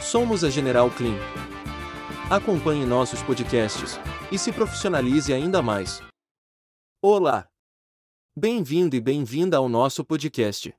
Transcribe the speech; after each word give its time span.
Somos 0.00 0.44
a 0.44 0.48
General 0.48 0.88
Clean. 0.90 1.18
Acompanhe 2.30 2.86
nossos 2.86 3.20
podcasts 3.22 3.98
e 4.32 4.38
se 4.38 4.52
profissionalize 4.52 5.32
ainda 5.32 5.60
mais. 5.60 6.00
Olá! 7.02 7.50
Bem-vindo 8.36 8.94
e 8.94 9.00
bem-vinda 9.00 9.56
ao 9.56 9.68
nosso 9.68 10.04
podcast. 10.04 10.72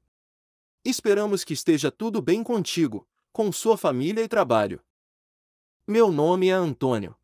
Esperamos 0.85 1.43
que 1.43 1.53
esteja 1.53 1.91
tudo 1.91 2.21
bem 2.21 2.41
contigo, 2.41 3.05
com 3.31 3.51
sua 3.51 3.77
família 3.77 4.23
e 4.23 4.27
trabalho. 4.27 4.81
Meu 5.85 6.11
nome 6.11 6.47
é 6.47 6.53
Antônio. 6.53 7.15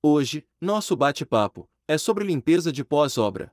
Hoje, 0.00 0.46
nosso 0.60 0.96
bate-papo 0.96 1.68
é 1.88 1.98
sobre 1.98 2.24
limpeza 2.24 2.70
de 2.70 2.84
pós-obra. 2.84 3.52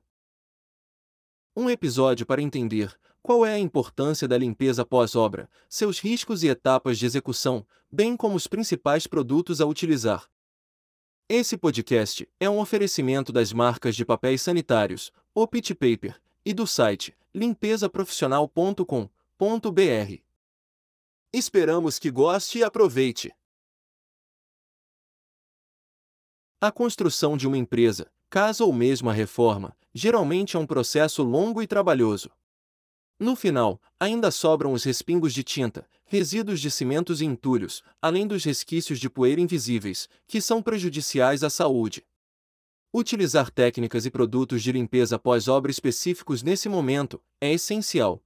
Um 1.56 1.68
episódio 1.68 2.24
para 2.24 2.40
entender 2.40 2.96
qual 3.26 3.44
é 3.44 3.52
a 3.54 3.58
importância 3.58 4.28
da 4.28 4.38
limpeza 4.38 4.86
pós-obra, 4.86 5.50
seus 5.68 5.98
riscos 5.98 6.44
e 6.44 6.48
etapas 6.48 6.96
de 6.96 7.06
execução, 7.06 7.66
bem 7.90 8.16
como 8.16 8.36
os 8.36 8.46
principais 8.46 9.08
produtos 9.08 9.60
a 9.60 9.66
utilizar. 9.66 10.30
Esse 11.28 11.56
podcast 11.56 12.28
é 12.38 12.48
um 12.48 12.60
oferecimento 12.60 13.32
das 13.32 13.52
marcas 13.52 13.96
de 13.96 14.04
papéis 14.04 14.42
sanitários, 14.42 15.10
Opit 15.34 15.74
Paper, 15.74 16.22
e 16.44 16.54
do 16.54 16.68
site 16.68 17.16
limpesaprofissional.com.br. 17.34 20.22
Esperamos 21.32 21.98
que 21.98 22.12
goste 22.12 22.58
e 22.58 22.62
aproveite. 22.62 23.34
A 26.60 26.70
construção 26.70 27.36
de 27.36 27.48
uma 27.48 27.58
empresa, 27.58 28.08
casa 28.30 28.64
ou 28.64 28.72
mesmo 28.72 29.10
a 29.10 29.12
reforma, 29.12 29.76
geralmente 29.92 30.56
é 30.56 30.60
um 30.60 30.66
processo 30.66 31.24
longo 31.24 31.60
e 31.60 31.66
trabalhoso. 31.66 32.30
No 33.18 33.34
final, 33.34 33.80
ainda 33.98 34.30
sobram 34.30 34.74
os 34.74 34.84
respingos 34.84 35.32
de 35.32 35.42
tinta, 35.42 35.88
resíduos 36.04 36.60
de 36.60 36.70
cimentos 36.70 37.22
e 37.22 37.24
entulhos, 37.24 37.82
além 38.00 38.26
dos 38.26 38.44
resquícios 38.44 39.00
de 39.00 39.08
poeira 39.08 39.40
invisíveis, 39.40 40.08
que 40.26 40.40
são 40.40 40.62
prejudiciais 40.62 41.42
à 41.42 41.48
saúde. 41.48 42.04
Utilizar 42.92 43.50
técnicas 43.50 44.04
e 44.04 44.10
produtos 44.10 44.62
de 44.62 44.70
limpeza 44.70 45.18
pós-obra 45.18 45.70
específicos 45.70 46.42
nesse 46.42 46.68
momento 46.68 47.20
é 47.40 47.52
essencial. 47.52 48.22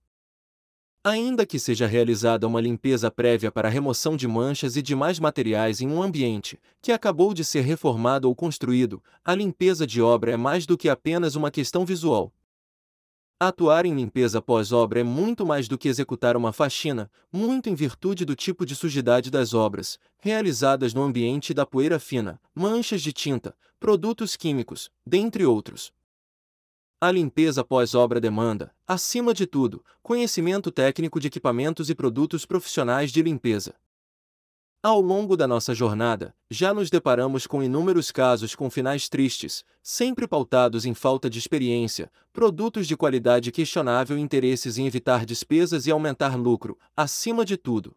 Ainda 1.03 1.47
que 1.47 1.59
seja 1.59 1.87
realizada 1.87 2.47
uma 2.47 2.61
limpeza 2.61 3.11
prévia 3.11 3.51
para 3.51 3.69
remoção 3.69 4.17
de 4.17 4.29
manchas 4.29 4.77
e 4.77 4.83
demais 4.83 5.19
materiais 5.19 5.81
em 5.81 5.89
um 5.89 6.03
ambiente 6.03 6.61
que 6.83 6.93
acabou 6.93 7.33
de 7.33 7.45
ser 7.45 7.63
reformado 7.63 8.29
ou 8.29 8.35
construído, 8.35 9.03
a 9.25 9.35
limpeza 9.35 9.87
de 9.87 10.03
obra 10.03 10.33
é 10.33 10.37
mais 10.37 10.67
do 10.67 10.77
que 10.77 10.89
apenas 10.89 11.37
uma 11.37 11.51
questão 11.51 11.87
visual. 11.87 12.33
Atuar 13.43 13.87
em 13.87 13.95
limpeza 13.95 14.43
pós-obra 14.43 15.01
é 15.01 15.03
muito 15.03 15.47
mais 15.47 15.67
do 15.67 15.79
que 15.79 15.89
executar 15.89 16.37
uma 16.37 16.53
faxina, 16.53 17.11
muito 17.33 17.71
em 17.71 17.75
virtude 17.75 18.23
do 18.23 18.37
tipo 18.37 18.67
de 18.67 18.77
sujidade 18.77 19.31
das 19.31 19.55
obras, 19.55 19.99
realizadas 20.19 20.93
no 20.93 21.03
ambiente 21.03 21.55
da 21.55 21.65
poeira 21.65 21.99
fina, 21.99 22.39
manchas 22.55 23.01
de 23.01 23.15
tinta, 23.15 23.57
produtos 23.81 24.37
químicos, 24.37 24.91
dentre 25.07 25.47
outros. 25.47 25.91
A 27.01 27.11
limpeza 27.11 27.65
pós-obra 27.65 28.21
demanda, 28.21 28.75
acima 28.87 29.33
de 29.33 29.47
tudo, 29.47 29.83
conhecimento 30.03 30.71
técnico 30.71 31.19
de 31.19 31.29
equipamentos 31.29 31.89
e 31.89 31.95
produtos 31.95 32.45
profissionais 32.45 33.11
de 33.11 33.23
limpeza. 33.23 33.75
Ao 34.83 34.99
longo 34.99 35.37
da 35.37 35.47
nossa 35.47 35.75
jornada, 35.75 36.35
já 36.51 36.73
nos 36.73 36.89
deparamos 36.89 37.47
com 37.47 37.63
inúmeros 37.63 38.11
casos 38.11 38.55
com 38.55 38.71
finais 38.71 39.11
tristes, 39.11 39.63
sempre 39.83 40.27
pautados 40.27 40.87
em 40.87 40.95
falta 40.95 41.29
de 41.29 41.39
experiência, 41.39 42.11
produtos 42.33 42.87
de 42.87 42.97
qualidade 42.97 43.53
questionável 43.53 44.17
e 44.17 44.23
interesses 44.23 44.79
em 44.79 44.87
evitar 44.87 45.27
despesas 45.27 45.87
e 45.87 45.91
aumentar 45.91 46.35
lucro, 46.35 46.79
acima 46.97 47.45
de 47.45 47.59
tudo. 47.59 47.95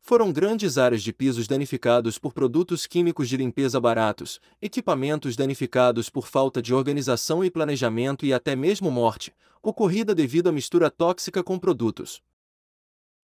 Foram 0.00 0.32
grandes 0.32 0.78
áreas 0.78 1.00
de 1.00 1.12
pisos 1.12 1.46
danificados 1.46 2.18
por 2.18 2.32
produtos 2.32 2.84
químicos 2.84 3.28
de 3.28 3.36
limpeza 3.36 3.78
baratos, 3.78 4.40
equipamentos 4.60 5.36
danificados 5.36 6.10
por 6.10 6.26
falta 6.26 6.60
de 6.60 6.74
organização 6.74 7.44
e 7.44 7.52
planejamento 7.52 8.26
e 8.26 8.32
até 8.32 8.56
mesmo 8.56 8.90
morte, 8.90 9.32
ocorrida 9.62 10.12
devido 10.12 10.48
à 10.48 10.52
mistura 10.52 10.90
tóxica 10.90 11.40
com 11.40 11.56
produtos. 11.56 12.20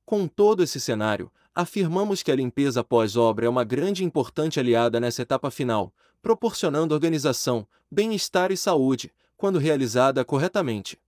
Com 0.07 0.29
todo 0.29 0.63
esse 0.63 0.79
cenário, 0.79 1.33
afirmamos 1.55 2.23
que 2.23 2.33
a 2.33 2.37
limpeza 2.37 2.83
pós-obra 2.83 3.47
é 3.47 3.49
uma 3.49 3.63
grande 3.63 4.03
e 4.03 4.07
importante 4.07 4.59
aliada 4.59 4.99
nessa 4.99 5.23
etapa 5.23 5.51
final, 5.51 5.95
proporcionando 6.21 6.95
organização, 6.95 7.67
bem-estar 7.91 8.51
e 8.51 8.57
saúde, 8.57 9.13
quando 9.37 9.59
realizada 9.59 10.25
corretamente. 10.25 10.99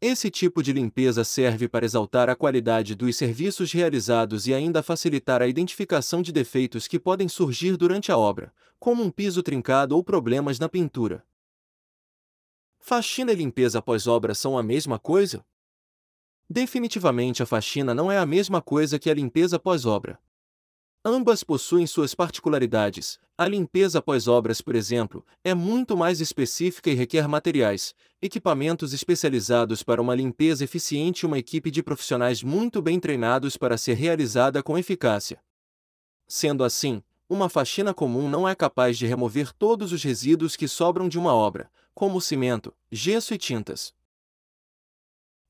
Esse 0.00 0.30
tipo 0.30 0.62
de 0.62 0.72
limpeza 0.72 1.24
serve 1.24 1.68
para 1.68 1.84
exaltar 1.84 2.30
a 2.30 2.36
qualidade 2.36 2.94
dos 2.94 3.16
serviços 3.16 3.72
realizados 3.72 4.46
e 4.46 4.54
ainda 4.54 4.82
facilitar 4.82 5.42
a 5.42 5.46
identificação 5.48 6.22
de 6.22 6.32
defeitos 6.32 6.86
que 6.86 7.00
podem 7.00 7.28
surgir 7.28 7.76
durante 7.76 8.12
a 8.12 8.16
obra, 8.16 8.52
como 8.78 9.02
um 9.02 9.10
piso 9.10 9.42
trincado 9.42 9.96
ou 9.96 10.04
problemas 10.04 10.58
na 10.58 10.68
pintura. 10.68 11.24
Faxina 12.78 13.32
e 13.32 13.36
limpeza 13.36 13.82
pós-obra 13.82 14.34
são 14.34 14.56
a 14.56 14.62
mesma 14.62 15.00
coisa? 15.00 15.44
Definitivamente 16.50 17.42
a 17.42 17.46
faxina 17.46 17.94
não 17.94 18.10
é 18.10 18.16
a 18.16 18.24
mesma 18.24 18.62
coisa 18.62 18.98
que 18.98 19.10
a 19.10 19.14
limpeza 19.14 19.58
pós-obra. 19.58 20.18
Ambas 21.04 21.44
possuem 21.44 21.86
suas 21.86 22.14
particularidades. 22.14 23.18
A 23.36 23.46
limpeza 23.46 24.02
pós-obras, 24.02 24.60
por 24.60 24.74
exemplo, 24.74 25.24
é 25.44 25.54
muito 25.54 25.96
mais 25.96 26.20
específica 26.20 26.90
e 26.90 26.94
requer 26.94 27.28
materiais, 27.28 27.94
equipamentos 28.20 28.92
especializados 28.92 29.82
para 29.82 30.02
uma 30.02 30.14
limpeza 30.14 30.64
eficiente 30.64 31.20
e 31.20 31.26
uma 31.26 31.38
equipe 31.38 31.70
de 31.70 31.82
profissionais 31.82 32.42
muito 32.42 32.82
bem 32.82 32.98
treinados 32.98 33.56
para 33.56 33.78
ser 33.78 33.94
realizada 33.94 34.62
com 34.62 34.76
eficácia. 34.76 35.40
Sendo 36.26 36.64
assim, 36.64 37.02
uma 37.28 37.48
faxina 37.48 37.92
comum 37.92 38.28
não 38.28 38.48
é 38.48 38.54
capaz 38.54 38.96
de 38.96 39.06
remover 39.06 39.52
todos 39.52 39.92
os 39.92 40.02
resíduos 40.02 40.56
que 40.56 40.66
sobram 40.66 41.08
de 41.08 41.18
uma 41.18 41.34
obra, 41.34 41.70
como 41.94 42.20
cimento, 42.20 42.74
gesso 42.90 43.34
e 43.34 43.38
tintas. 43.38 43.94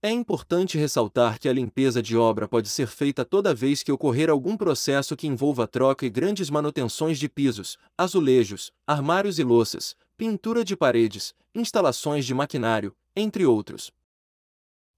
É 0.00 0.12
importante 0.12 0.78
ressaltar 0.78 1.40
que 1.40 1.48
a 1.48 1.52
limpeza 1.52 2.00
de 2.00 2.16
obra 2.16 2.46
pode 2.46 2.68
ser 2.68 2.86
feita 2.86 3.24
toda 3.24 3.52
vez 3.52 3.82
que 3.82 3.90
ocorrer 3.90 4.30
algum 4.30 4.56
processo 4.56 5.16
que 5.16 5.26
envolva 5.26 5.66
troca 5.66 6.06
e 6.06 6.10
grandes 6.10 6.48
manutenções 6.50 7.18
de 7.18 7.28
pisos, 7.28 7.76
azulejos, 7.96 8.70
armários 8.86 9.40
e 9.40 9.42
louças, 9.42 9.96
pintura 10.16 10.64
de 10.64 10.76
paredes, 10.76 11.34
instalações 11.52 12.24
de 12.24 12.32
maquinário, 12.32 12.94
entre 13.16 13.44
outros. 13.44 13.90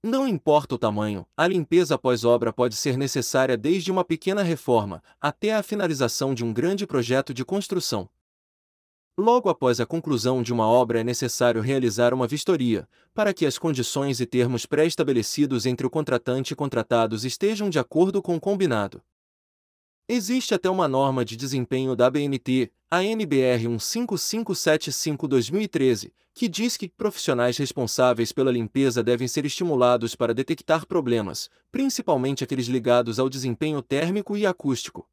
Não 0.03 0.28
importa 0.28 0.75
o 0.75 0.78
tamanho, 0.78 1.27
a 1.34 1.49
limpeza 1.49 1.97
pós-obra 1.97 2.53
pode 2.53 2.77
ser 2.77 2.99
necessária 2.99 3.56
desde 3.56 3.91
uma 3.91 4.05
pequena 4.05 4.43
reforma 4.43 5.03
até 5.19 5.55
a 5.55 5.62
finalização 5.62 6.34
de 6.34 6.44
um 6.44 6.53
grande 6.53 6.87
projeto 6.87 7.33
de 7.33 7.43
construção. 7.43 8.06
Logo 9.20 9.48
após 9.50 9.78
a 9.81 9.84
conclusão 9.84 10.42
de 10.42 10.50
uma 10.50 10.66
obra 10.66 11.03
é 11.03 11.04
necessário 11.04 11.60
realizar 11.60 12.14
uma 12.14 12.26
vistoria, 12.26 12.88
para 13.12 13.34
que 13.34 13.44
as 13.44 13.58
condições 13.58 14.19
e 14.19 14.25
termos 14.25 14.64
pré-estabelecidos 14.64 15.66
entre 15.66 15.86
o 15.86 15.91
contratante 15.91 16.54
e 16.54 16.56
contratados 16.56 17.22
estejam 17.22 17.69
de 17.69 17.78
acordo 17.78 18.22
com 18.22 18.34
o 18.34 18.41
combinado. 18.41 19.03
Existe 20.09 20.54
até 20.54 20.70
uma 20.70 20.88
norma 20.88 21.22
de 21.22 21.36
desempenho 21.36 21.94
da 21.94 22.06
ABNT, 22.06 22.72
a 22.91 23.04
NBR 23.04 23.66
15575-2013, 23.66 26.10
que 26.32 26.48
diz 26.48 26.78
que 26.78 26.88
profissionais 26.88 27.59
responsáveis 27.59 28.32
pela 28.32 28.50
limpeza 28.50 29.03
devem 29.03 29.28
ser 29.28 29.44
estimulados 29.44 30.16
para 30.16 30.32
detectar 30.32 30.86
problemas, 30.86 31.50
principalmente 31.70 32.42
aqueles 32.42 32.69
ligados 32.69 33.19
ao 33.19 33.28
desempenho 33.28 33.82
térmico 33.82 34.34
e 34.34 34.47
acústico. 34.47 35.06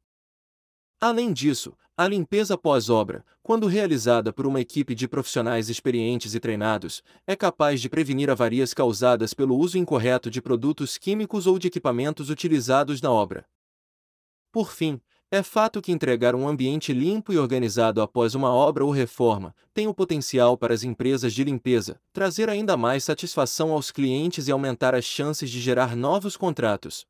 Além 0.98 1.30
disso, 1.30 1.76
a 1.98 2.06
limpeza 2.06 2.56
pós-obra, 2.56 3.24
quando 3.42 3.66
realizada 3.66 4.32
por 4.32 4.46
uma 4.46 4.60
equipe 4.60 4.94
de 4.94 5.08
profissionais 5.08 5.68
experientes 5.68 6.32
e 6.32 6.38
treinados, 6.38 7.02
é 7.26 7.34
capaz 7.34 7.80
de 7.80 7.88
prevenir 7.88 8.30
avarias 8.30 8.72
causadas 8.72 9.34
pelo 9.34 9.56
uso 9.56 9.76
incorreto 9.76 10.30
de 10.30 10.40
produtos 10.40 10.96
químicos 10.96 11.44
ou 11.48 11.58
de 11.58 11.66
equipamentos 11.66 12.30
utilizados 12.30 13.02
na 13.02 13.10
obra. 13.10 13.44
Por 14.52 14.70
fim, 14.70 15.00
é 15.28 15.42
fato 15.42 15.82
que 15.82 15.90
entregar 15.90 16.36
um 16.36 16.46
ambiente 16.46 16.92
limpo 16.92 17.32
e 17.32 17.38
organizado 17.38 18.00
após 18.00 18.36
uma 18.36 18.52
obra 18.52 18.84
ou 18.84 18.92
reforma 18.92 19.52
tem 19.74 19.88
o 19.88 19.92
potencial 19.92 20.56
para 20.56 20.72
as 20.72 20.84
empresas 20.84 21.34
de 21.34 21.42
limpeza 21.42 22.00
trazer 22.12 22.48
ainda 22.48 22.76
mais 22.76 23.02
satisfação 23.02 23.72
aos 23.72 23.90
clientes 23.90 24.46
e 24.46 24.52
aumentar 24.52 24.94
as 24.94 25.04
chances 25.04 25.50
de 25.50 25.60
gerar 25.60 25.96
novos 25.96 26.36
contratos. 26.36 27.04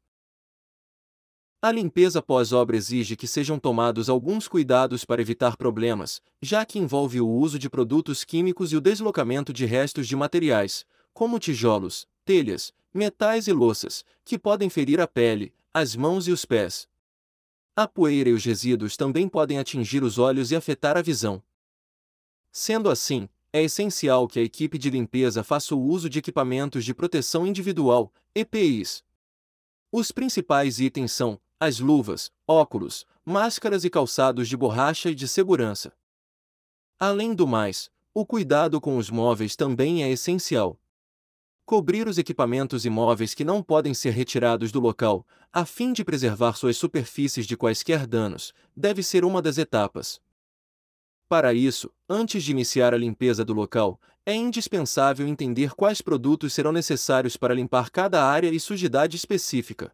A 1.61 1.73
limpeza 1.73 2.23
pós-obra 2.23 2.77
exige 2.77 3.17
que 3.17 3.27
sejam 3.27 3.59
tomados 3.59 4.09
alguns 4.09 4.47
cuidados 4.47 5.05
para 5.05 5.21
evitar 5.21 5.57
problemas, 5.57 6.23
já 6.41 6.65
que 6.65 6.79
envolve 6.79 7.21
o 7.21 7.29
uso 7.29 7.59
de 7.59 7.69
produtos 7.69 8.23
químicos 8.23 8.73
e 8.73 8.77
o 8.77 8.81
deslocamento 8.81 9.53
de 9.53 9.67
restos 9.67 10.07
de 10.07 10.15
materiais, 10.15 10.87
como 11.13 11.37
tijolos, 11.37 12.07
telhas, 12.25 12.73
metais 12.95 13.49
e 13.49 13.53
louças, 13.53 14.05
que 14.25 14.39
podem 14.39 14.71
ferir 14.71 15.01
a 15.01 15.09
pele, 15.09 15.53
as 15.75 15.97
mãos 15.97 16.29
e 16.29 16.31
os 16.31 16.45
pés. 16.45 16.89
A 17.75 17.89
poeira 17.89 18.31
e 18.31 18.35
os 18.35 18.45
resíduos 18.45 18.97
também 18.97 19.29
podem 19.29 19.59
atingir 19.59 20.05
os 20.05 20.17
olhos 20.17 20.53
e 20.53 20.57
afetar 20.57 20.97
a 20.97 21.03
visão. 21.03 21.43
Sendo 22.53 22.89
assim, 22.89 23.29
é 23.53 23.65
essencial 23.65 24.29
que 24.29 24.39
a 24.39 24.43
equipe 24.43 24.79
de 24.79 24.91
limpeza 24.91 25.43
faça 25.43 25.75
o 25.75 25.83
uso 25.83 26.09
de 26.09 26.21
equipamentos 26.21 26.85
de 26.85 26.95
proteção 26.95 27.45
individual, 27.45 28.13
EPIs. 28.33 29.03
Os 29.91 30.13
principais 30.13 30.79
itens 30.79 31.11
são 31.11 31.41
as 31.61 31.81
luvas, 31.81 32.31
óculos, 32.47 33.05
máscaras 33.25 33.85
e 33.85 33.91
calçados 33.91 34.49
de 34.49 34.57
borracha 34.57 35.11
e 35.11 35.15
de 35.15 35.27
segurança. 35.27 35.93
Além 36.99 37.35
do 37.35 37.47
mais, 37.47 37.91
o 38.15 38.25
cuidado 38.25 38.81
com 38.81 38.97
os 38.97 39.11
móveis 39.11 39.57
também 39.57 40.03
é 40.03 40.11
essencial. 40.11 40.81
Cobrir 41.67 42.09
os 42.09 42.17
equipamentos 42.17 42.85
imóveis 42.85 43.35
que 43.35 43.45
não 43.45 43.63
podem 43.63 43.93
ser 43.93 44.11
retirados 44.11 44.73
do 44.73 44.81
local, 44.81 45.27
a 45.53 45.65
fim 45.65 45.93
de 45.93 46.05
preservar 46.05 46.55
suas 46.55 46.77
superfícies 46.77 47.47
de 47.47 47.57
quaisquer 47.57 48.07
danos, 48.07 48.55
deve 48.75 49.03
ser 49.03 49.25
uma 49.25 49.43
das 49.43 49.59
etapas. 49.59 50.21
Para 51.29 51.53
isso, 51.53 51.93
antes 52.09 52.43
de 52.43 52.53
iniciar 52.53 52.95
a 52.95 52.97
limpeza 52.97 53.45
do 53.45 53.53
local, 53.53 54.01
é 54.25 54.35
indispensável 54.35 55.27
entender 55.27 55.75
quais 55.75 56.01
produtos 56.01 56.53
serão 56.53 56.73
necessários 56.73 57.37
para 57.37 57.55
limpar 57.55 57.91
cada 57.91 58.25
área 58.25 58.49
e 58.49 58.59
sujidade 58.59 59.17
específica. 59.17 59.93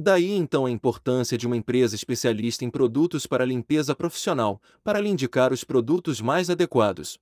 Daí 0.00 0.30
então 0.30 0.64
a 0.64 0.70
importância 0.70 1.36
de 1.36 1.44
uma 1.44 1.56
empresa 1.56 1.96
especialista 1.96 2.64
em 2.64 2.70
produtos 2.70 3.26
para 3.26 3.44
limpeza 3.44 3.96
profissional, 3.96 4.62
para 4.84 5.00
lhe 5.00 5.08
indicar 5.08 5.52
os 5.52 5.64
produtos 5.64 6.20
mais 6.20 6.48
adequados. 6.48 7.18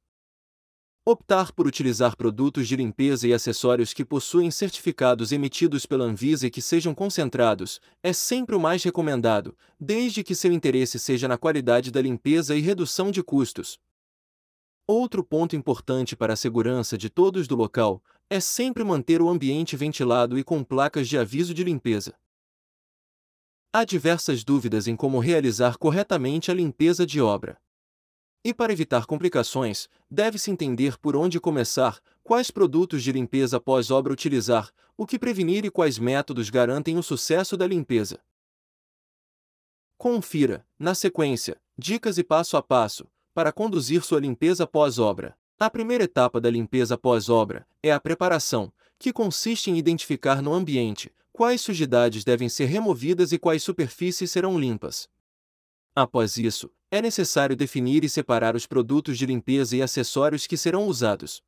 Optar 1.08 1.52
por 1.52 1.66
utilizar 1.66 2.16
produtos 2.16 2.68
de 2.68 2.76
limpeza 2.76 3.26
e 3.26 3.32
acessórios 3.32 3.94
que 3.94 4.04
possuem 4.04 4.50
certificados 4.50 5.32
emitidos 5.32 5.86
pela 5.86 6.04
Anvisa 6.04 6.48
e 6.48 6.50
que 6.50 6.60
sejam 6.60 6.94
concentrados 6.94 7.80
é 8.02 8.12
sempre 8.12 8.54
o 8.54 8.60
mais 8.60 8.82
recomendado, 8.82 9.56
desde 9.80 10.22
que 10.22 10.34
seu 10.34 10.52
interesse 10.52 10.98
seja 10.98 11.26
na 11.26 11.38
qualidade 11.38 11.90
da 11.90 12.02
limpeza 12.02 12.56
e 12.56 12.60
redução 12.60 13.10
de 13.10 13.22
custos. 13.22 13.78
Outro 14.86 15.24
ponto 15.24 15.56
importante 15.56 16.14
para 16.14 16.34
a 16.34 16.36
segurança 16.36 16.98
de 16.98 17.08
todos 17.08 17.48
do 17.48 17.56
local 17.56 18.02
é 18.28 18.38
sempre 18.38 18.84
manter 18.84 19.22
o 19.22 19.28
ambiente 19.28 19.76
ventilado 19.76 20.38
e 20.38 20.44
com 20.44 20.62
placas 20.62 21.08
de 21.08 21.16
aviso 21.16 21.54
de 21.54 21.64
limpeza. 21.64 22.14
Há 23.78 23.84
diversas 23.84 24.42
dúvidas 24.42 24.88
em 24.88 24.96
como 24.96 25.18
realizar 25.18 25.76
corretamente 25.76 26.50
a 26.50 26.54
limpeza 26.54 27.04
de 27.04 27.20
obra. 27.20 27.60
E 28.42 28.54
para 28.54 28.72
evitar 28.72 29.04
complicações, 29.04 29.86
deve-se 30.10 30.50
entender 30.50 30.96
por 30.96 31.14
onde 31.14 31.38
começar, 31.38 32.00
quais 32.24 32.50
produtos 32.50 33.02
de 33.02 33.12
limpeza 33.12 33.60
pós-obra 33.60 34.14
utilizar, 34.14 34.72
o 34.96 35.04
que 35.04 35.18
prevenir 35.18 35.66
e 35.66 35.70
quais 35.70 35.98
métodos 35.98 36.48
garantem 36.48 36.96
o 36.96 37.02
sucesso 37.02 37.54
da 37.54 37.66
limpeza. 37.66 38.18
Confira, 39.98 40.66
na 40.78 40.94
sequência, 40.94 41.60
dicas 41.76 42.16
e 42.16 42.24
passo 42.24 42.56
a 42.56 42.62
passo, 42.62 43.06
para 43.34 43.52
conduzir 43.52 44.02
sua 44.02 44.20
limpeza 44.20 44.66
pós-obra. 44.66 45.36
A 45.60 45.68
primeira 45.68 46.04
etapa 46.04 46.40
da 46.40 46.48
limpeza 46.48 46.96
pós-obra 46.96 47.66
é 47.82 47.92
a 47.92 48.00
preparação, 48.00 48.72
que 48.98 49.12
consiste 49.12 49.70
em 49.70 49.76
identificar 49.76 50.40
no 50.40 50.54
ambiente 50.54 51.12
quais 51.36 51.60
sujidades 51.60 52.24
devem 52.24 52.48
ser 52.48 52.64
removidas 52.64 53.30
e 53.30 53.38
quais 53.38 53.62
superfícies 53.62 54.30
serão 54.30 54.58
limpas. 54.58 55.06
Após 55.94 56.38
isso, 56.38 56.72
é 56.90 57.02
necessário 57.02 57.54
definir 57.54 58.04
e 58.04 58.08
separar 58.08 58.56
os 58.56 58.66
produtos 58.66 59.18
de 59.18 59.26
limpeza 59.26 59.76
e 59.76 59.82
acessórios 59.82 60.46
que 60.46 60.56
serão 60.56 60.86
usados. 60.86 61.42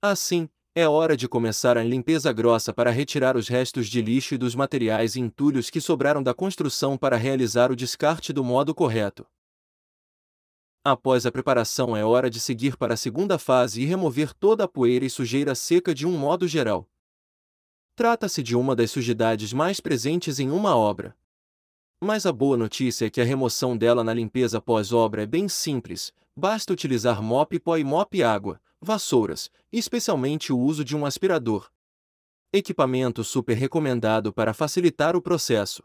Assim, 0.00 0.48
é 0.74 0.88
hora 0.88 1.14
de 1.14 1.28
começar 1.28 1.76
a 1.76 1.84
limpeza 1.84 2.32
grossa 2.32 2.72
para 2.72 2.90
retirar 2.90 3.36
os 3.36 3.48
restos 3.48 3.86
de 3.86 4.00
lixo 4.00 4.34
e 4.34 4.38
dos 4.38 4.54
materiais 4.54 5.14
e 5.14 5.20
entulhos 5.20 5.68
que 5.68 5.78
sobraram 5.78 6.22
da 6.22 6.32
construção 6.32 6.96
para 6.96 7.18
realizar 7.18 7.70
o 7.70 7.76
descarte 7.76 8.32
do 8.32 8.42
modo 8.42 8.74
correto. 8.74 9.26
Após 10.82 11.26
a 11.26 11.30
preparação, 11.30 11.94
é 11.94 12.02
hora 12.02 12.30
de 12.30 12.40
seguir 12.40 12.78
para 12.78 12.94
a 12.94 12.96
segunda 12.96 13.38
fase 13.38 13.82
e 13.82 13.84
remover 13.84 14.32
toda 14.32 14.64
a 14.64 14.68
poeira 14.68 15.04
e 15.04 15.10
sujeira 15.10 15.54
seca 15.54 15.94
de 15.94 16.06
um 16.06 16.16
modo 16.16 16.48
geral. 16.48 16.88
Trata-se 18.00 18.42
de 18.42 18.56
uma 18.56 18.74
das 18.74 18.90
sujidades 18.90 19.52
mais 19.52 19.78
presentes 19.78 20.40
em 20.40 20.50
uma 20.50 20.74
obra. 20.74 21.14
Mas 22.00 22.24
a 22.24 22.32
boa 22.32 22.56
notícia 22.56 23.04
é 23.04 23.10
que 23.10 23.20
a 23.20 23.24
remoção 23.24 23.76
dela 23.76 24.02
na 24.02 24.14
limpeza 24.14 24.58
pós-obra 24.58 25.24
é 25.24 25.26
bem 25.26 25.50
simples, 25.50 26.10
basta 26.34 26.72
utilizar 26.72 27.20
mop 27.22 27.60
pó 27.60 27.76
e 27.76 27.84
mop 27.84 28.22
água, 28.22 28.58
vassouras, 28.80 29.50
especialmente 29.70 30.50
o 30.50 30.58
uso 30.58 30.82
de 30.82 30.96
um 30.96 31.04
aspirador. 31.04 31.70
Equipamento 32.50 33.22
super 33.22 33.54
recomendado 33.54 34.32
para 34.32 34.54
facilitar 34.54 35.14
o 35.14 35.20
processo. 35.20 35.82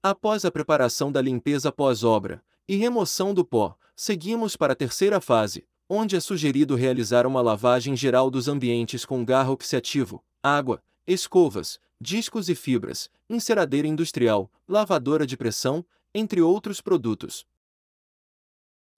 Após 0.00 0.44
a 0.44 0.50
preparação 0.52 1.10
da 1.10 1.20
limpeza 1.20 1.72
pós-obra 1.72 2.40
e 2.68 2.76
remoção 2.76 3.34
do 3.34 3.44
pó, 3.44 3.76
seguimos 3.96 4.54
para 4.54 4.74
a 4.74 4.76
terceira 4.76 5.20
fase, 5.20 5.66
onde 5.88 6.14
é 6.14 6.20
sugerido 6.20 6.76
realizar 6.76 7.26
uma 7.26 7.42
lavagem 7.42 7.96
geral 7.96 8.30
dos 8.30 8.46
ambientes 8.46 9.04
com 9.04 9.24
garro 9.24 9.54
oxidativo, 9.54 10.22
água, 10.40 10.80
escovas, 11.12 11.80
discos 12.00 12.48
e 12.48 12.54
fibras, 12.54 13.10
enceradeira 13.28 13.88
industrial, 13.88 14.50
lavadora 14.68 15.26
de 15.26 15.36
pressão, 15.36 15.84
entre 16.14 16.40
outros 16.40 16.80
produtos. 16.80 17.46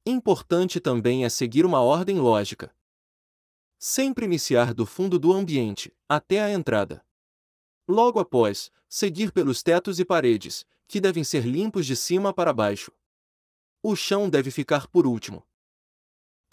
Importante 0.05 0.79
também 0.79 1.25
é 1.25 1.29
seguir 1.29 1.65
uma 1.65 1.81
ordem 1.81 2.19
lógica. 2.19 2.75
Sempre 3.79 4.27
iniciar 4.27 4.75
do 4.75 4.85
fundo 4.85 5.19
do 5.19 5.33
ambiente, 5.33 5.93
até 6.09 6.43
a 6.43 6.51
entrada. 6.51 7.05
Logo 7.89 8.21
após, 8.21 8.71
seguir 8.89 9.33
pelos 9.33 9.63
tetos 9.63 9.99
e 9.99 10.05
paredes, 10.05 10.67
que 10.87 11.01
devem 11.01 11.25
ser 11.25 11.47
limpos 11.47 11.87
de 11.87 11.97
cima 11.97 12.33
para 12.33 12.53
baixo. 12.53 12.93
O 13.83 13.97
chão 13.97 14.29
deve 14.29 14.51
ficar 14.51 14.87
por 14.87 15.07
último. 15.07 15.45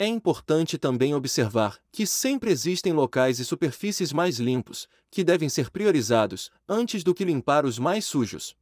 É 0.02 0.06
importante 0.06 0.78
também 0.78 1.14
observar 1.14 1.78
que 1.92 2.06
sempre 2.06 2.50
existem 2.50 2.90
locais 2.90 3.38
e 3.38 3.44
superfícies 3.44 4.14
mais 4.14 4.38
limpos, 4.38 4.88
que 5.10 5.22
devem 5.22 5.50
ser 5.50 5.68
priorizados, 5.70 6.50
antes 6.66 7.04
do 7.04 7.14
que 7.14 7.22
limpar 7.22 7.66
os 7.66 7.78
mais 7.78 8.06
sujos. 8.06 8.56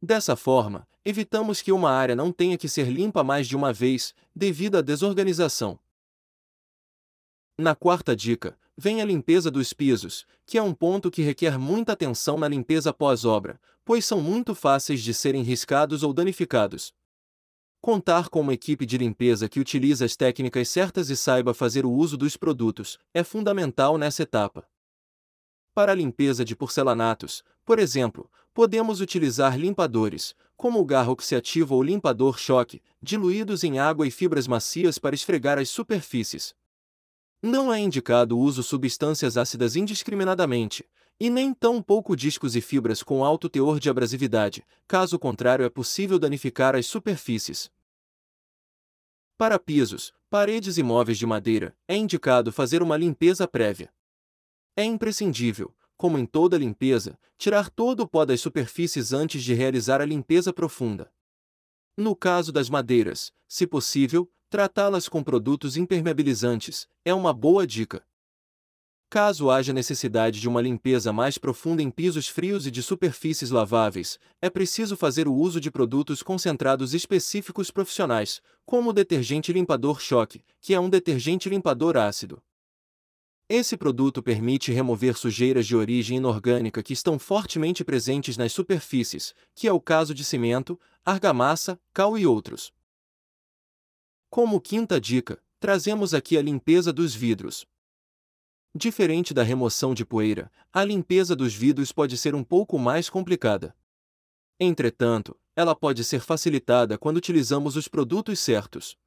Dessa 0.00 0.36
forma, 0.36 0.86
evitamos 1.04 1.60
que 1.60 1.72
uma 1.72 1.90
área 1.90 2.14
não 2.14 2.30
tenha 2.30 2.56
que 2.56 2.68
ser 2.68 2.88
limpa 2.88 3.24
mais 3.24 3.48
de 3.48 3.56
uma 3.56 3.72
vez, 3.72 4.14
devido 4.32 4.78
à 4.78 4.80
desorganização. 4.80 5.76
Na 7.58 7.74
quarta 7.74 8.14
dica, 8.14 8.56
vem 8.76 9.02
a 9.02 9.04
limpeza 9.04 9.50
dos 9.50 9.72
pisos, 9.72 10.24
que 10.46 10.56
é 10.56 10.62
um 10.62 10.72
ponto 10.72 11.10
que 11.10 11.20
requer 11.20 11.58
muita 11.58 11.94
atenção 11.94 12.38
na 12.38 12.46
limpeza 12.46 12.94
pós-obra, 12.94 13.60
pois 13.84 14.04
são 14.04 14.20
muito 14.20 14.54
fáceis 14.54 15.02
de 15.02 15.12
serem 15.12 15.42
riscados 15.42 16.04
ou 16.04 16.12
danificados. 16.12 16.94
Contar 17.80 18.28
com 18.28 18.40
uma 18.40 18.52
equipe 18.52 18.84
de 18.84 18.98
limpeza 18.98 19.48
que 19.48 19.60
utiliza 19.60 20.04
as 20.04 20.16
técnicas 20.16 20.68
certas 20.68 21.10
e 21.10 21.16
saiba 21.16 21.54
fazer 21.54 21.86
o 21.86 21.92
uso 21.92 22.16
dos 22.16 22.36
produtos 22.36 22.98
é 23.14 23.22
fundamental 23.22 23.96
nessa 23.96 24.24
etapa. 24.24 24.66
Para 25.72 25.92
a 25.92 25.94
limpeza 25.94 26.44
de 26.44 26.56
porcelanatos, 26.56 27.44
por 27.64 27.78
exemplo, 27.78 28.28
podemos 28.52 29.00
utilizar 29.00 29.56
limpadores, 29.56 30.34
como 30.56 30.80
o 30.80 30.84
garro 30.84 31.12
oxidativo 31.12 31.76
ou 31.76 31.82
limpador 31.82 32.36
choque, 32.36 32.82
diluídos 33.00 33.62
em 33.62 33.78
água 33.78 34.04
e 34.08 34.10
fibras 34.10 34.48
macias 34.48 34.98
para 34.98 35.14
esfregar 35.14 35.56
as 35.56 35.68
superfícies. 35.68 36.56
Não 37.42 37.72
é 37.72 37.78
indicado 37.78 38.36
o 38.36 38.40
uso 38.40 38.62
substâncias 38.62 39.36
ácidas 39.36 39.76
indiscriminadamente, 39.76 40.84
e 41.20 41.30
nem 41.30 41.54
tão 41.54 41.82
pouco 41.82 42.16
discos 42.16 42.56
e 42.56 42.60
fibras 42.60 43.02
com 43.02 43.24
alto 43.24 43.48
teor 43.48 43.78
de 43.78 43.88
abrasividade, 43.88 44.64
caso 44.86 45.18
contrário 45.18 45.64
é 45.64 45.70
possível 45.70 46.18
danificar 46.18 46.74
as 46.74 46.86
superfícies. 46.86 47.70
Para 49.36 49.58
pisos, 49.58 50.12
paredes 50.28 50.78
e 50.78 50.82
móveis 50.82 51.16
de 51.16 51.26
madeira, 51.26 51.76
é 51.86 51.96
indicado 51.96 52.50
fazer 52.50 52.82
uma 52.82 52.96
limpeza 52.96 53.46
prévia. 53.46 53.92
É 54.76 54.82
imprescindível, 54.82 55.72
como 55.96 56.18
em 56.18 56.26
toda 56.26 56.58
limpeza, 56.58 57.18
tirar 57.36 57.70
todo 57.70 58.00
o 58.00 58.08
pó 58.08 58.24
das 58.24 58.40
superfícies 58.40 59.12
antes 59.12 59.42
de 59.42 59.54
realizar 59.54 60.00
a 60.00 60.04
limpeza 60.04 60.52
profunda. 60.52 61.12
No 61.96 62.14
caso 62.14 62.52
das 62.52 62.70
madeiras, 62.70 63.32
se 63.48 63.66
possível, 63.66 64.30
tratá-las 64.48 65.08
com 65.08 65.22
produtos 65.22 65.76
impermeabilizantes 65.76 66.88
é 67.04 67.12
uma 67.12 67.34
boa 67.34 67.66
dica. 67.66 68.02
Caso 69.10 69.50
haja 69.50 69.72
necessidade 69.72 70.40
de 70.40 70.48
uma 70.48 70.60
limpeza 70.60 71.12
mais 71.12 71.38
profunda 71.38 71.82
em 71.82 71.90
pisos 71.90 72.28
frios 72.28 72.66
e 72.66 72.70
de 72.70 72.82
superfícies 72.82 73.50
laváveis, 73.50 74.18
é 74.40 74.50
preciso 74.50 74.96
fazer 74.96 75.28
o 75.28 75.34
uso 75.34 75.60
de 75.60 75.70
produtos 75.70 76.22
concentrados 76.22 76.94
específicos 76.94 77.70
profissionais, 77.70 78.40
como 78.66 78.90
o 78.90 78.92
detergente 78.92 79.52
limpador 79.52 80.00
choque, 80.00 80.42
que 80.60 80.74
é 80.74 80.80
um 80.80 80.90
detergente 80.90 81.48
limpador 81.48 81.96
ácido. 81.96 82.42
Esse 83.50 83.78
produto 83.78 84.22
permite 84.22 84.72
remover 84.72 85.16
sujeiras 85.16 85.66
de 85.66 85.74
origem 85.74 86.18
inorgânica 86.18 86.82
que 86.82 86.92
estão 86.92 87.18
fortemente 87.18 87.82
presentes 87.82 88.36
nas 88.36 88.52
superfícies, 88.52 89.34
que 89.54 89.66
é 89.66 89.72
o 89.72 89.80
caso 89.80 90.14
de 90.14 90.22
cimento, 90.22 90.78
argamassa, 91.02 91.80
cal 91.94 92.18
e 92.18 92.26
outros. 92.26 92.70
Como 94.30 94.60
quinta 94.60 95.00
dica, 95.00 95.42
trazemos 95.58 96.12
aqui 96.12 96.36
a 96.36 96.42
limpeza 96.42 96.92
dos 96.92 97.14
vidros. 97.14 97.66
Diferente 98.74 99.32
da 99.32 99.42
remoção 99.42 99.94
de 99.94 100.04
poeira, 100.04 100.52
a 100.70 100.84
limpeza 100.84 101.34
dos 101.34 101.54
vidros 101.54 101.92
pode 101.92 102.18
ser 102.18 102.34
um 102.34 102.44
pouco 102.44 102.78
mais 102.78 103.08
complicada. 103.08 103.74
Entretanto, 104.60 105.34
ela 105.56 105.74
pode 105.74 106.04
ser 106.04 106.20
facilitada 106.20 106.98
quando 106.98 107.16
utilizamos 107.16 107.74
os 107.74 107.88
produtos 107.88 108.38
certos. 108.38 108.98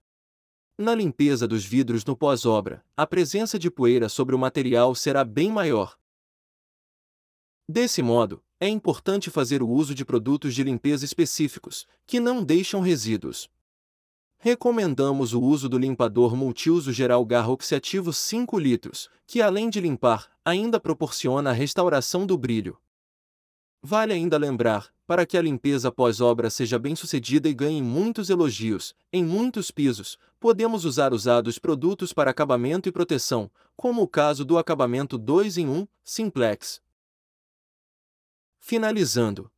Na 0.75 0.96
limpeza 0.96 1.48
dos 1.48 1.63
vidros 1.63 2.04
no 2.04 2.18
pós-obra, 2.18 2.84
a 2.98 3.06
presença 3.06 3.60
de 3.60 3.70
poeira 3.70 4.10
sobre 4.10 4.34
o 4.34 4.40
material 4.40 4.96
será 4.96 5.24
bem 5.24 5.51
maior. 5.51 5.98
Desse 7.70 8.01
modo, 8.01 8.44
é 8.60 8.68
importante 8.68 9.30
fazer 9.30 9.62
o 9.62 9.70
uso 9.70 9.94
de 9.94 10.04
produtos 10.04 10.56
de 10.56 10.63
limpeza 10.63 11.06
específicos, 11.06 11.86
que 12.08 12.20
não 12.20 12.44
deixam 12.44 12.82
resíduos. 12.82 13.50
Recomendamos 14.44 15.36
o 15.36 15.40
uso 15.40 15.70
do 15.70 15.78
limpador 15.78 16.36
multiuso 16.36 16.92
geral 16.92 17.24
Garra 17.24 17.52
Oxiativo 17.52 18.12
5 18.12 18.58
litros, 18.58 19.08
que 19.28 19.40
além 19.40 19.70
de 19.70 19.80
limpar, 19.80 20.32
ainda 20.44 20.80
proporciona 20.80 21.52
a 21.52 21.54
restauração 21.54 22.26
do 22.26 22.36
brilho. 22.36 22.76
Vale 23.84 24.14
ainda 24.14 24.40
lembrar, 24.40 24.92
para 25.06 25.28
que 25.28 25.38
a 25.38 25.42
limpeza 25.44 25.92
pós-obra 25.92 26.50
seja 26.50 26.80
bem-sucedida 26.80 27.48
e 27.48 27.54
ganhe 27.54 27.84
muitos 27.84 28.32
elogios, 28.32 28.96
em 29.14 29.24
muitos 29.24 29.70
pisos, 29.70 30.18
podemos 30.40 30.86
usar 30.86 31.14
usados 31.14 31.60
produtos 31.60 32.12
para 32.12 32.32
acabamento 32.32 32.90
e 32.90 32.92
proteção, 32.92 33.48
como 33.78 34.02
o 34.02 34.08
caso 34.08 34.44
do 34.44 34.58
acabamento 34.58 35.20
2 35.20 35.60
em 35.60 35.70
1, 35.70 35.88
Simplex. 36.04 36.82
Finalizando. 38.60 39.52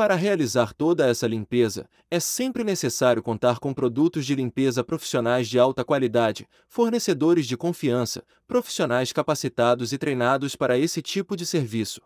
Para 0.00 0.14
realizar 0.14 0.72
toda 0.72 1.06
essa 1.06 1.26
limpeza, 1.26 1.86
é 2.10 2.18
sempre 2.18 2.64
necessário 2.64 3.22
contar 3.22 3.58
com 3.58 3.74
produtos 3.74 4.24
de 4.24 4.34
limpeza 4.34 4.82
profissionais 4.82 5.46
de 5.46 5.58
alta 5.58 5.84
qualidade, 5.84 6.48
fornecedores 6.66 7.46
de 7.46 7.54
confiança, 7.54 8.24
profissionais 8.48 9.12
capacitados 9.12 9.92
e 9.92 9.98
treinados 9.98 10.56
para 10.56 10.78
esse 10.78 11.02
tipo 11.02 11.36
de 11.36 11.44
serviço. 11.44 12.00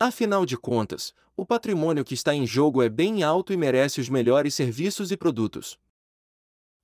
Afinal 0.00 0.46
de 0.46 0.56
contas, 0.56 1.12
o 1.36 1.44
patrimônio 1.44 2.02
que 2.06 2.14
está 2.14 2.32
em 2.32 2.46
jogo 2.46 2.82
é 2.82 2.88
bem 2.88 3.22
alto 3.22 3.52
e 3.52 3.56
merece 3.58 4.00
os 4.00 4.08
melhores 4.08 4.54
serviços 4.54 5.12
e 5.12 5.16
produtos. 5.18 5.78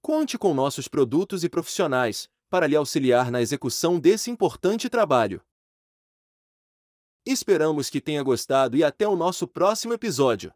Conte 0.02 0.36
com 0.36 0.52
nossos 0.52 0.86
produtos 0.86 1.44
e 1.44 1.48
profissionais 1.48 2.28
para 2.50 2.66
lhe 2.66 2.76
auxiliar 2.76 3.30
na 3.30 3.40
execução 3.40 3.98
desse 3.98 4.30
importante 4.30 4.90
trabalho. 4.90 5.40
Esperamos 7.26 7.88
que 7.88 8.02
tenha 8.02 8.22
gostado 8.22 8.76
e 8.76 8.84
até 8.84 9.08
o 9.08 9.16
nosso 9.16 9.48
próximo 9.48 9.94
episódio. 9.94 10.52